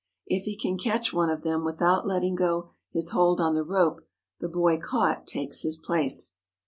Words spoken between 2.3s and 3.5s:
go his hold